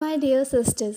مائی 0.00 0.16
dear 0.20 0.42
sisters 0.44 0.96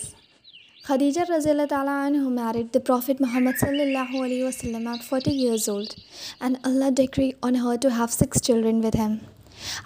Khadija 0.85 1.21
رضی 1.29 1.49
اللہ 1.49 1.65
تعالیٰ 1.69 1.93
عنہ 2.05 2.29
میرڈ 2.29 2.73
دی 2.73 2.79
پروفٹ 2.87 3.21
محمد 3.21 3.59
صلی 3.59 3.81
اللہ 3.81 4.15
علیہ 4.23 4.43
وسلم 4.45 4.87
at 4.93 5.03
forty 5.09 5.31
years 5.37 5.67
old 5.69 5.93
and 6.41 6.57
Allah 6.69 6.89
decreed 6.97 7.29
on 7.49 7.55
her 7.55 7.75
to 7.81 7.89
have 7.97 8.05
six 8.11 8.41
children 8.47 8.83
with 8.85 8.95
him 8.99 9.15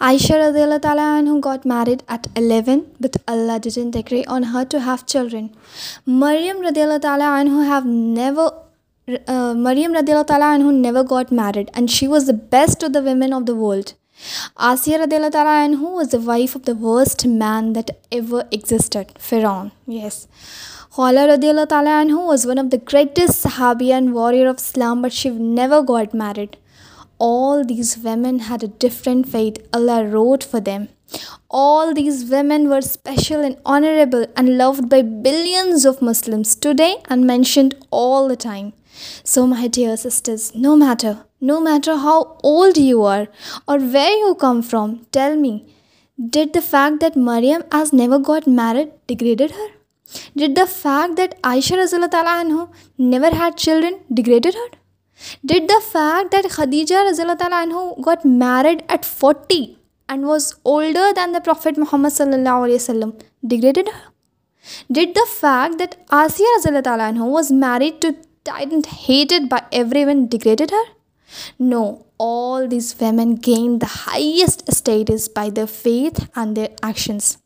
Aisha 0.07 0.33
رضی 0.47 0.61
اللہ 0.61 0.77
تعالیٰ 0.81 1.05
عنہ 1.17 1.37
got 1.45 1.67
married 1.73 2.01
at 2.07 2.27
eleven 2.35 2.79
with 3.03 3.17
Allah 3.33 3.57
ڈیجن 3.63 3.89
decreed 3.99 4.21
on 4.37 4.43
her 4.53 4.63
to 4.71 4.77
have 4.85 4.95
children 5.05 5.47
Maryam 6.25 6.65
رضی 6.69 6.81
اللہ 6.81 6.97
تعالیٰ 7.01 7.31
عنہ 7.39 7.61
have 7.69 7.79
never 7.91 9.55
مریم 9.67 9.95
رضی 9.99 10.11
اللہ 10.11 10.23
تعالیٰ 10.31 10.53
عنہ 10.59 10.71
never 10.79 11.03
got 11.11 11.33
married 11.41 11.69
and 11.73 11.89
she 11.99 12.07
was 12.13 12.27
the 12.33 12.37
best 12.57 12.83
of 12.83 12.93
the 12.95 12.99
women 13.09 13.33
of 13.33 13.47
the 13.47 13.55
world 13.63 13.91
Asiya 14.69 14.97
رضی 14.97 15.15
اللہ 15.15 15.29
تعالیٰ 15.33 15.53
عنہ 15.65 15.79
was 15.83 16.11
the 16.11 16.17
wife 16.25 16.55
of 16.57 16.67
the 16.67 16.71
worst 16.85 17.25
man 17.27 17.73
that 17.75 17.91
ever 18.17 18.41
existed 18.49 19.17
فرعون 19.29 19.67
یس 19.93 20.25
خالہ 20.95 21.19
رضی 21.35 21.49
اللہ 21.49 21.65
تعالیٰ 21.69 21.99
عنہ 22.01 22.19
was 22.27 22.45
one 22.47 22.59
of 22.59 22.71
the 22.71 22.77
greatest 22.93 23.41
صحابی 23.43 23.91
and 23.93 24.13
war 24.15 24.33
of 24.49 24.55
Islam 24.57 25.01
but 25.01 25.13
she'd 25.21 25.33
never 25.61 25.81
got 25.89 26.15
married 26.15 26.55
all 27.25 27.61
these 27.69 27.95
women 28.03 28.37
had 28.49 28.63
a 28.63 28.69
different 28.87 29.27
faith 29.31 29.59
Allah 29.75 29.99
wrote 30.13 30.43
for 30.51 30.59
them 30.65 30.83
all 31.61 31.95
these 31.95 32.23
women 32.33 32.65
were 32.67 32.77
special 32.83 33.41
and 33.43 33.55
honourable 33.75 34.23
and 34.35 34.49
loved 34.61 34.81
by 34.91 35.03
billions 35.23 35.87
of 35.87 36.01
Muslims 36.03 36.57
today 36.61 36.91
and 37.09 37.25
mentioned 37.31 37.73
all 38.03 38.29
the 38.29 38.35
time 38.43 38.69
so 39.33 39.45
my 39.47 39.67
dear 39.73 39.95
sisters 39.95 40.51
no 40.65 40.75
matter 40.77 41.11
no 41.47 41.59
matter 41.59 41.91
how 42.03 42.21
old 42.21 42.77
you 42.77 43.05
are 43.07 43.21
or 43.65 43.79
where 43.93 44.11
you 44.19 44.33
come 44.39 44.61
from 44.69 44.93
tell 45.13 45.37
me 45.39 45.57
did 46.33 46.53
the 46.55 46.59
fact 46.69 47.01
that 47.01 47.17
Maryam 47.27 47.61
is 47.77 47.93
never 47.93 48.19
got 48.27 48.47
married 48.61 48.87
degraded 49.09 49.51
her 49.57 49.67
did 50.39 50.55
the 50.57 50.63
fact 50.73 51.17
that 51.17 51.33
Aisha 51.47 51.73
رض 51.83 51.93
اللہ 51.93 52.05
تعالیٰ 52.11 52.41
never 52.47 53.31
had 53.41 53.55
children 53.57 53.93
degraded 54.15 54.55
her 54.55 54.75
did 55.51 55.69
the 55.69 55.79
fact 55.91 56.31
that 56.31 56.49
Khadija 56.51 56.95
رضی 57.09 57.21
اللہ 57.21 57.33
تعالیٰ 57.39 57.61
عنہ 57.65 57.83
got 58.05 58.25
married 58.25 58.81
at 58.91 59.05
forty 59.19 59.63
and 60.13 60.25
was 60.25 60.53
older 60.63 61.11
than 61.15 61.33
the 61.33 61.39
prophet 61.45 61.77
Muhammad 61.79 62.09
صلی 62.15 62.33
اللہ 62.33 62.63
علیہ 62.65 62.75
وسلم 62.75 63.09
ڈگریڈیڈ 63.49 63.89
her 63.95 64.11
did 64.95 65.15
the 65.15 65.23
fact 65.39 65.79
that 65.79 65.95
Asiya 66.17 66.57
رضی 66.57 66.69
اللہ 66.69 66.81
تعالیٰ 66.85 67.09
was 67.29 67.51
married 67.65 68.01
to 68.01 68.09
tyrant 68.43 68.87
hated 69.07 69.47
by 69.49 69.63
everyone 69.71 70.27
degraded 70.27 70.71
her? 70.71 70.85
No, 71.57 72.05
all 72.17 72.67
these 72.67 72.99
women 72.99 73.35
gained 73.35 73.81
the 73.81 73.93
highest 74.05 74.71
status 74.71 75.27
by 75.27 75.49
their 75.49 75.67
faith 75.67 76.29
and 76.35 76.55
their 76.55 76.69
actions. 76.83 77.37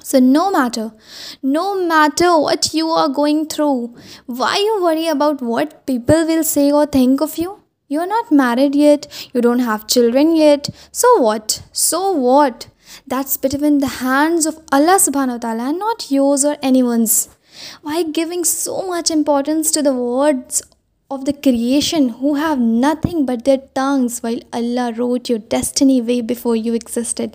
So 0.00 0.18
no 0.18 0.50
matter 0.50 2.30
what 2.30 2.74
you 2.74 2.88
are 2.88 3.08
going 3.08 3.46
through, 3.46 3.96
why 4.26 4.56
you 4.56 4.82
worry 4.82 5.06
about 5.06 5.40
what 5.40 5.86
people 5.86 6.26
will 6.26 6.42
say 6.42 6.72
or 6.72 6.86
think 6.86 7.20
of 7.20 7.38
you? 7.38 7.60
You 7.86 8.00
are 8.00 8.06
not 8.06 8.32
married 8.32 8.74
yet, 8.74 9.06
you 9.34 9.40
don't 9.40 9.60
have 9.60 9.86
children 9.86 10.34
yet, 10.34 10.70
so 10.90 11.20
what? 11.20 12.68
That's 13.06 13.36
between 13.36 13.78
the 13.78 13.86
hands 13.86 14.46
of 14.46 14.58
Allah 14.70 14.96
subhanahu 14.96 15.34
wa 15.34 15.38
ta'ala 15.38 15.68
and 15.70 15.78
not 15.78 16.10
yours 16.10 16.44
or 16.44 16.56
anyone's. 16.62 17.28
Why 17.82 18.02
giving 18.02 18.44
so 18.44 18.82
much 18.82 19.10
importance 19.10 19.70
to 19.72 19.82
the 19.82 19.94
words 19.94 20.62
of 21.10 21.24
the 21.24 21.32
creation 21.32 22.08
who 22.20 22.34
have 22.34 22.58
nothing 22.58 23.26
but 23.26 23.44
their 23.44 23.62
tongues, 23.74 24.20
while 24.20 24.40
Allah 24.52 24.92
wrote 24.96 25.28
your 25.28 25.38
destiny 25.38 26.00
way 26.00 26.20
before 26.20 26.56
you 26.56 26.74
existed? 26.74 27.30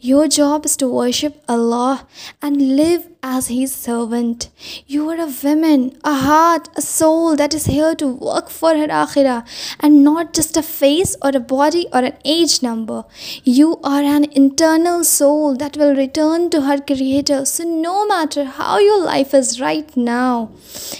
Your 0.00 0.28
job 0.28 0.64
is 0.64 0.76
to 0.78 0.88
worship 0.88 1.42
Allah 1.48 2.06
and 2.40 2.76
live 2.76 3.08
as 3.22 3.48
His 3.48 3.72
servant. 3.72 4.50
You 4.86 5.08
are 5.10 5.20
a 5.20 5.32
woman, 5.42 5.98
a 6.04 6.14
heart, 6.14 6.68
a 6.76 6.82
soul 6.82 7.36
that 7.36 7.54
is 7.54 7.66
here 7.66 7.94
to 7.96 8.06
work 8.06 8.50
for 8.50 8.76
her 8.76 8.88
akhirah, 8.88 9.44
and 9.80 10.04
not 10.04 10.32
just 10.32 10.56
a 10.56 10.62
face 10.62 11.16
or 11.22 11.30
a 11.34 11.40
body 11.40 11.86
or 11.92 12.00
an 12.00 12.16
age 12.24 12.62
number. 12.62 13.04
You 13.44 13.80
are 13.82 14.02
an 14.02 14.24
internal 14.32 15.02
soul 15.02 15.56
that 15.56 15.76
will 15.76 15.94
return 15.94 16.50
to 16.50 16.62
her 16.62 16.78
Creator. 16.86 17.44
So 17.46 17.64
no 17.64 18.06
matter 18.06 18.44
how 18.44 18.78
your 18.78 19.02
life 19.02 19.34
is 19.34 19.60
right 19.60 19.96
now, 19.96 20.50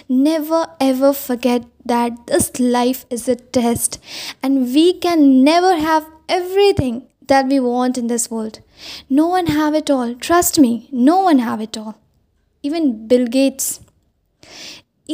never 0.09 0.67
ever 0.81 1.13
forget 1.13 1.65
that 1.85 2.27
this 2.27 2.59
life 2.59 3.07
is 3.09 3.29
a 3.29 3.37
test 3.37 4.01
and 4.43 4.65
we 4.75 4.93
can 4.95 5.45
never 5.45 5.77
have 5.77 6.07
everything 6.29 7.05
that 7.31 7.45
we 7.51 7.59
want 7.59 7.99
in 7.99 8.09
this 8.09 8.27
world 8.33 8.57
no 9.19 9.27
one 9.29 9.47
have 9.57 9.73
it 9.75 9.91
all 9.91 10.13
trust 10.27 10.59
me 10.61 10.77
no 11.07 11.17
one 11.25 11.41
have 11.41 11.59
it 11.61 11.79
all 11.79 11.91
even 12.71 12.91
Bill 13.09 13.25
Gates 13.35 13.79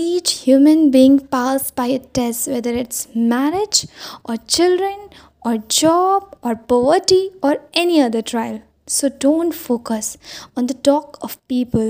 each 0.01 0.37
human 0.47 0.89
being 0.91 1.19
pass 1.31 1.73
by 1.77 1.95
it's 1.97 2.47
whether 2.49 2.77
it's 2.81 3.07
marriage 3.15 3.85
or 4.23 4.37
children 4.47 5.07
or 5.47 5.57
job 5.81 6.35
or 6.47 6.55
poverty 6.69 7.27
or 7.49 7.55
any 7.81 8.01
other 8.03 8.21
trial 8.31 8.57
so 8.99 9.07
don't 9.23 9.55
focus 9.63 10.17
on 10.57 10.69
the 10.69 10.79
talk 10.85 11.17
of 11.25 11.37
people 11.49 11.89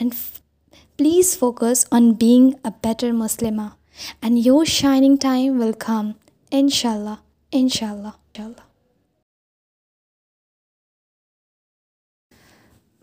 and 0.00 0.14
please 0.98 1.36
focus 1.38 1.86
on 1.96 2.10
being 2.20 2.50
a 2.64 2.70
better 2.84 3.12
مسلمہ 3.24 3.68
and 4.22 4.46
your 4.46 4.64
shining 4.78 5.16
time 5.22 5.60
will come 5.60 6.10
ان 6.58 6.68
شاء 6.80 6.92
اللہ 6.92 7.14
ان 7.52 7.68
شاء 7.74 7.92
اللہ 7.92 8.08
ان 8.08 8.16
شاء 8.38 8.42
اللہ 8.46 8.64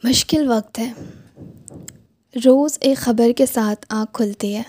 مشکل 0.04 0.48
وقت 0.50 0.80
ہے 0.80 0.92
روز 2.46 2.78
ایک 2.88 2.98
خبر 2.98 3.30
کے 3.38 3.46
ساتھ 3.46 3.86
آنکھ 3.98 4.12
کھلتی 4.18 4.54
ہے 4.56 4.62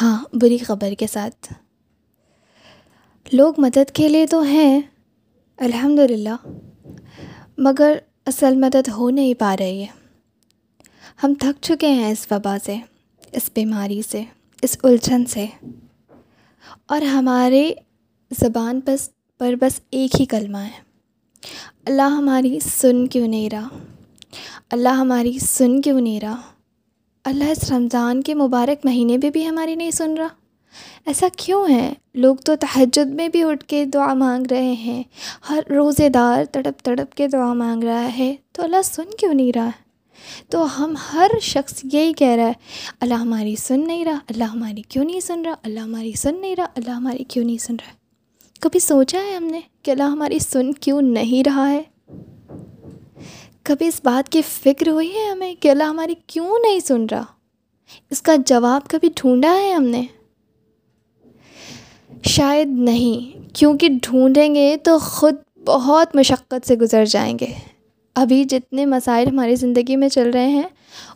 ہاں 0.00 0.18
بری 0.42 0.56
خبر 0.58 0.92
کے 0.98 1.06
ساتھ 1.12 1.52
لوگ 3.34 3.60
مدد 3.60 3.90
کے 3.96 4.08
لیے 4.08 4.26
تو 4.30 4.40
ہیں 4.50 4.80
الحمد 5.66 5.98
للہ 6.10 6.34
مگر 7.68 7.96
اصل 8.32 8.56
مدد 8.64 8.88
ہو 8.96 9.08
نہیں 9.18 9.34
پا 9.40 9.54
رہی 9.58 9.80
ہے 9.82 9.86
ہم 11.24 11.34
تھک 11.40 11.62
چکے 11.70 11.90
ہیں 12.00 12.10
اس 12.12 12.26
وبا 12.30 12.56
سے 12.64 12.76
اس 13.36 13.48
بیماری 13.54 14.00
سے 14.10 14.22
اس 14.62 14.76
الجھن 14.82 15.26
سے 15.34 15.46
اور 16.94 17.02
ہمارے 17.16 17.68
زبان 18.40 18.80
بس 18.86 19.08
پر 19.38 19.54
بس 19.60 19.80
ایک 20.00 20.20
ہی 20.20 20.26
کلمہ 20.36 20.64
ہے 20.70 20.78
اللہ 21.86 22.16
ہماری 22.20 22.58
سن 22.72 23.06
کیوں 23.08 23.28
نہیں 23.28 23.50
رہا 23.50 23.78
اللہ 24.72 24.98
ہماری 25.00 25.38
سن 25.42 25.80
کیوں 25.82 26.00
نہیں 26.00 26.20
رہا 26.20 26.40
اللہ 27.30 27.50
اس 27.50 27.70
رمضان 27.70 28.22
کے 28.22 28.34
مبارک 28.34 28.84
مہینے 28.86 29.16
میں 29.22 29.30
بھی 29.32 29.48
ہماری 29.48 29.74
نہیں 29.74 29.90
سن 29.90 30.16
رہا 30.18 30.28
ایسا 31.10 31.26
کیوں 31.36 31.64
ہے 31.68 31.92
لوگ 32.22 32.36
تو 32.44 32.54
تہجد 32.60 33.14
میں 33.14 33.28
بھی 33.32 33.42
اٹھ 33.50 33.64
کے 33.68 33.84
دعا 33.94 34.12
مانگ 34.22 34.46
رہے 34.50 34.72
ہیں 34.78 35.02
ہر 35.48 35.60
روزے 35.70 36.08
دار 36.16 36.44
تڑپ 36.52 36.82
تڑپ 36.84 37.14
کے 37.16 37.28
دعا 37.32 37.52
مانگ 37.62 37.84
رہا 37.84 38.08
ہے 38.18 38.34
تو 38.54 38.62
اللہ 38.62 38.82
سن 38.84 39.10
کیوں 39.18 39.32
نہیں 39.34 39.52
رہا 39.54 39.70
تو 40.50 40.64
ہم 40.78 40.94
ہر 41.12 41.30
شخص 41.42 41.84
یہی 41.92 42.12
کہہ 42.18 42.34
رہا 42.36 42.46
ہے 42.46 42.52
اللہ 43.00 43.14
ہماری 43.24 43.54
سن 43.58 43.86
نہیں 43.86 44.04
رہا 44.04 44.18
اللہ 44.28 44.44
ہماری 44.54 44.82
کیوں 44.88 45.04
نہیں 45.04 45.20
سن 45.20 45.44
رہا 45.44 45.54
اللہ 45.62 45.80
ہماری 45.80 46.12
سن 46.16 46.40
نہیں 46.40 46.56
رہا 46.58 46.66
اللہ 46.76 46.90
ہماری 46.90 47.24
کیوں 47.34 47.44
نہیں 47.44 47.58
سن 47.66 47.76
رہا 47.82 47.94
کبھی 48.60 48.80
سوچا 48.80 49.18
ہے 49.26 49.34
ہم 49.34 49.44
نے 49.50 49.60
کہ 49.84 49.90
اللہ 49.90 50.10
ہماری 50.12 50.38
سن 50.50 50.72
کیوں 50.86 51.00
نہیں 51.02 51.42
رہا 51.48 51.68
ہے 51.70 51.82
کبھی 53.66 53.86
اس 53.88 54.00
بات 54.04 54.28
کی 54.32 54.40
فکر 54.48 54.88
ہوئی 54.88 55.08
ہے 55.14 55.28
ہمیں 55.30 55.54
کہ 55.62 55.68
اللہ 55.70 55.82
ہماری 55.92 56.14
کیوں 56.32 56.58
نہیں 56.62 56.80
سن 56.86 57.04
رہا 57.10 57.22
اس 58.10 58.20
کا 58.22 58.34
جواب 58.46 58.86
کبھی 58.90 59.08
ڈھونڈا 59.20 59.52
ہے 59.60 59.72
ہم 59.72 59.84
نے 59.94 60.02
شاید 62.34 62.68
نہیں 62.88 63.44
کیونکہ 63.58 63.88
ڈھونڈیں 64.02 64.54
گے 64.54 64.76
تو 64.84 64.98
خود 65.02 65.34
بہت 65.66 66.14
مشقت 66.16 66.66
سے 66.68 66.74
گزر 66.80 67.04
جائیں 67.10 67.34
گے 67.40 67.46
ابھی 68.22 68.42
جتنے 68.54 68.86
مسائل 68.94 69.28
ہماری 69.28 69.54
زندگی 69.64 69.96
میں 70.02 70.08
چل 70.18 70.30
رہے 70.34 70.48
ہیں 70.48 70.68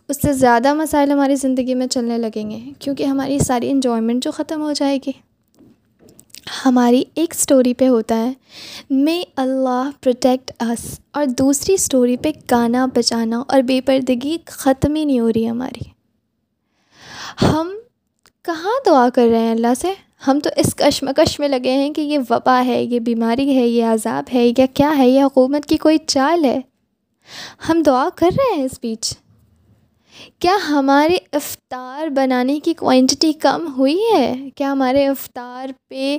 اس 0.08 0.20
سے 0.22 0.32
زیادہ 0.42 0.74
مسائل 0.82 1.10
ہماری 1.12 1.34
زندگی 1.46 1.74
میں 1.82 1.86
چلنے 1.86 2.18
لگیں 2.18 2.50
گے 2.50 2.58
کیونکہ 2.78 3.04
ہماری 3.04 3.38
ساری 3.46 3.70
انجوائمنٹ 3.70 4.24
جو 4.24 4.30
ختم 4.40 4.62
ہو 4.62 4.72
جائے 4.80 4.98
گی 5.06 5.12
ہماری 6.64 7.02
ایک 7.14 7.34
اسٹوری 7.38 7.72
پہ 7.78 7.88
ہوتا 7.88 8.16
ہے 8.24 8.32
مے 9.04 9.22
اللہ 9.42 9.90
پروٹیکٹ 10.02 10.50
اس 10.62 10.80
اور 11.18 11.24
دوسری 11.38 11.74
اسٹوری 11.74 12.16
پہ 12.22 12.30
گانا 12.50 12.84
بچانا 12.94 13.38
اور 13.48 13.62
بے 13.68 13.80
پردگی 13.86 14.36
ختم 14.50 14.94
ہی 14.94 15.04
نہیں 15.04 15.20
ہو 15.20 15.30
رہی 15.34 15.48
ہماری 15.50 15.84
ہم 17.46 17.70
کہاں 18.44 18.78
دعا 18.86 19.08
کر 19.14 19.28
رہے 19.30 19.38
ہیں 19.40 19.50
اللہ 19.50 19.74
سے 19.80 19.92
ہم 20.26 20.38
تو 20.44 20.50
اس 20.60 20.74
کشمکش 20.76 21.38
میں 21.40 21.48
لگے 21.48 21.72
ہیں 21.82 21.92
کہ 21.94 22.00
یہ 22.00 22.18
وبا 22.30 22.60
ہے 22.66 22.82
یہ 22.82 22.98
بیماری 23.04 23.48
ہے 23.56 23.66
یہ 23.66 23.84
عذاب 23.92 24.34
ہے 24.34 24.46
یا 24.56 24.66
کیا 24.74 24.92
ہے 24.98 25.08
یہ 25.08 25.22
حکومت 25.22 25.66
کی 25.66 25.76
کوئی 25.86 25.98
چال 26.06 26.44
ہے 26.44 26.60
ہم 27.68 27.82
دعا 27.86 28.08
کر 28.16 28.30
رہے 28.36 28.54
ہیں 28.56 28.64
اس 28.64 28.78
بیچ 28.82 29.12
کیا 30.40 30.56
ہمارے 30.68 31.16
افطار 31.36 32.08
بنانے 32.16 32.58
کی 32.64 32.74
کوانٹٹی 32.74 33.32
کم 33.42 33.66
ہوئی 33.76 33.96
ہے 34.12 34.32
کیا 34.56 34.72
ہمارے 34.72 35.06
افطار 35.08 35.68
پہ 35.88 36.16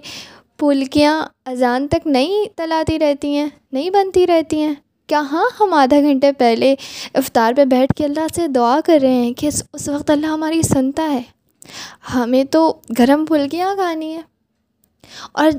پھلکیاں 0.60 1.22
اذان 1.50 1.88
تک 1.92 2.08
نہیں 2.08 2.46
تلاتی 2.58 2.98
رہتی 3.00 3.36
ہیں 3.36 3.48
نہیں 3.72 3.90
بنتی 3.94 4.26
رہتی 4.28 4.60
ہیں 4.62 4.74
کیا 5.10 5.22
ہاں 5.32 5.44
ہم 5.60 5.74
آدھا 5.74 6.00
گھنٹے 6.02 6.32
پہلے 6.40 6.74
افطار 7.22 7.54
پہ 7.56 7.66
بیٹھ 7.76 7.94
کے 7.98 8.04
اللہ 8.06 8.28
سے 8.36 8.48
دعا 8.56 8.80
کر 8.86 8.98
رہے 9.02 9.14
ہیں 9.24 9.34
کہ 9.38 9.48
اس 9.48 9.64
وقت 9.90 10.10
اللہ 10.10 10.28
ہماری 10.34 10.62
سنتا 10.72 11.08
ہے 11.12 11.22
ہمیں 12.14 12.44
تو 12.52 12.68
گرم 13.00 13.26
پھلکیاں 13.26 13.74
کھانی 13.76 14.14
ہیں 14.16 14.22
اور 15.42 15.50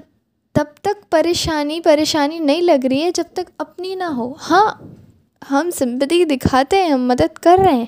تب 0.55 0.75
تک 0.83 1.11
پریشانی 1.11 1.81
پریشانی 1.85 2.39
نہیں 2.39 2.63
لگ 2.63 2.87
رہی 2.91 3.03
ہے 3.03 3.11
جب 3.15 3.33
تک 3.35 3.51
اپنی 3.59 3.95
نہ 3.95 4.05
ہو 4.17 4.33
ہاں 4.51 4.69
ہم 5.51 5.71
سمپتی 5.79 6.25
دکھاتے 6.37 6.83
ہیں 6.83 6.91
ہم 6.91 7.07
مدد 7.09 7.39
کر 7.43 7.59
رہے 7.65 7.75
ہیں 7.75 7.87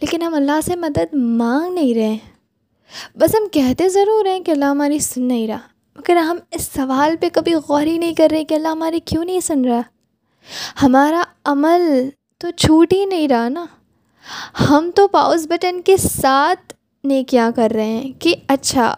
لیکن 0.00 0.22
ہم 0.22 0.34
اللہ 0.34 0.60
سے 0.66 0.76
مدد 0.76 1.14
مانگ 1.14 1.72
نہیں 1.74 1.94
رہے 1.94 2.16
بس 3.20 3.34
ہم 3.34 3.46
کہتے 3.52 3.88
ضرور 3.88 4.26
ہیں 4.26 4.38
کہ 4.44 4.50
اللہ 4.50 4.64
ہماری 4.74 4.98
سن 4.98 5.22
نہیں 5.28 5.46
رہا 5.48 5.58
مگر 5.96 6.16
ہم 6.16 6.38
اس 6.54 6.66
سوال 6.74 7.16
پہ 7.20 7.28
کبھی 7.32 7.54
غور 7.68 7.86
ہی 7.86 7.96
نہیں 7.98 8.14
کر 8.18 8.28
رہے 8.32 8.44
کہ 8.44 8.54
اللہ 8.54 8.68
ہماری 8.78 9.00
کیوں 9.12 9.24
نہیں 9.24 9.40
سن 9.48 9.64
رہا 9.64 9.80
ہمارا 10.82 11.22
عمل 11.52 12.08
تو 12.40 12.50
چھوٹ 12.56 12.92
ہی 12.92 13.04
نہیں 13.04 13.28
رہا 13.28 13.48
نا 13.48 13.64
ہم 14.68 14.90
تو 14.96 15.06
پاؤز 15.08 15.46
بٹن 15.50 15.80
کے 15.84 15.96
ساتھ 16.10 16.72
نیکیاں 17.10 17.50
کر 17.56 17.72
رہے 17.74 17.86
ہیں 17.96 18.12
کہ 18.20 18.34
اچھا 18.54 18.92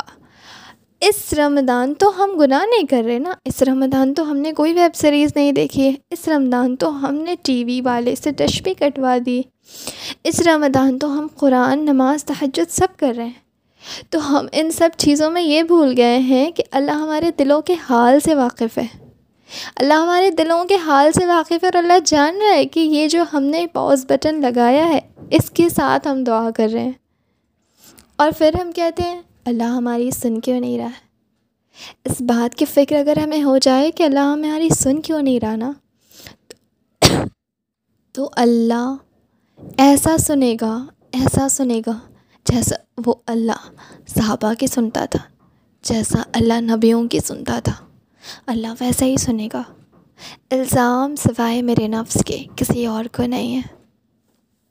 اس 1.08 1.16
رمضان 1.36 1.92
تو 1.98 2.08
ہم 2.16 2.36
گناہ 2.38 2.64
نہیں 2.66 2.86
کر 2.90 3.02
رہے 3.06 3.18
نا 3.18 3.32
اس 3.46 3.60
رمضان 3.68 4.12
تو 4.14 4.22
ہم 4.30 4.36
نے 4.40 4.50
کوئی 4.56 4.72
ویب 4.74 4.94
سیریز 4.94 5.32
نہیں 5.36 5.52
دیکھی 5.52 5.86
ہے 5.86 5.90
اس 6.14 6.26
رمضان 6.28 6.76
تو 6.82 6.88
ہم 7.04 7.14
نے 7.24 7.34
ٹی 7.44 7.56
وی 7.64 7.80
والے 7.84 8.14
سے 8.16 8.30
بھی 8.64 8.74
کٹوا 8.80 9.16
دی 9.26 9.40
اس 10.30 10.40
رمضان 10.46 10.98
تو 10.98 11.06
ہم 11.18 11.26
قرآن 11.38 11.84
نماز 11.84 12.24
تحجد 12.24 12.70
سب 12.72 12.96
کر 12.98 13.12
رہے 13.16 13.24
ہیں 13.26 14.04
تو 14.12 14.18
ہم 14.30 14.46
ان 14.60 14.70
سب 14.76 14.90
چیزوں 15.04 15.30
میں 15.30 15.42
یہ 15.42 15.62
بھول 15.72 15.94
گئے 15.96 16.18
ہیں 16.28 16.50
کہ 16.56 16.62
اللہ 16.80 17.00
ہمارے 17.02 17.30
دلوں 17.38 17.62
کے 17.70 17.74
حال 17.88 18.20
سے 18.24 18.34
واقف 18.44 18.78
ہے 18.78 18.86
اللہ 19.76 20.02
ہمارے 20.04 20.30
دلوں 20.42 20.64
کے 20.68 20.76
حال 20.86 21.12
سے 21.18 21.26
واقف 21.32 21.52
ہے 21.64 21.68
اور 21.72 21.78
اللہ 21.82 21.98
جان 22.12 22.40
رہا 22.42 22.54
ہے 22.58 22.64
کہ 22.76 22.80
یہ 22.94 23.08
جو 23.16 23.24
ہم 23.32 23.42
نے 23.56 23.66
پاؤز 23.74 24.06
بٹن 24.12 24.40
لگایا 24.46 24.88
ہے 24.92 25.00
اس 25.38 25.50
کے 25.60 25.68
ساتھ 25.78 26.08
ہم 26.08 26.24
دعا 26.32 26.48
کر 26.56 26.68
رہے 26.72 26.84
ہیں 26.84 26.92
اور 28.22 28.30
پھر 28.38 28.60
ہم 28.60 28.72
کہتے 28.76 29.02
ہیں 29.10 29.20
اللہ 29.50 29.70
ہماری 29.76 30.10
سن 30.16 30.38
کیوں 30.40 30.58
نہیں 30.60 30.76
رہا 30.78 30.86
ہے 30.88 32.10
اس 32.10 32.20
بات 32.28 32.54
کی 32.58 32.64
فکر 32.72 32.96
اگر 32.96 33.18
ہمیں 33.22 33.42
ہو 33.42 33.56
جائے 33.62 33.90
کہ 33.96 34.02
اللہ 34.02 34.30
ہماری 34.32 34.68
سن 34.78 35.00
کیوں 35.02 35.20
نہیں 35.22 35.40
رہا 35.42 35.56
نا 35.56 35.70
تو 38.14 38.28
اللہ 38.44 38.94
ایسا 39.84 40.16
سنے 40.26 40.54
گا 40.60 40.72
ایسا 41.20 41.48
سنے 41.50 41.80
گا 41.86 41.98
جیسا 42.50 42.76
وہ 43.06 43.14
اللہ 43.34 43.68
صحابہ 44.14 44.52
کی 44.58 44.66
سنتا 44.66 45.04
تھا 45.10 45.18
جیسا 45.88 46.22
اللہ 46.40 46.60
نبیوں 46.74 47.06
کی 47.10 47.20
سنتا 47.26 47.58
تھا 47.64 47.72
اللہ 48.54 48.74
ویسا 48.80 49.06
ہی 49.06 49.16
سنے 49.24 49.48
گا 49.54 49.62
الزام 50.54 51.14
سوائے 51.28 51.62
میرے 51.70 51.88
نفس 51.98 52.22
کے 52.26 52.44
کسی 52.56 52.86
اور 52.86 53.04
کو 53.16 53.26
نہیں 53.36 53.56
ہے 53.56 53.81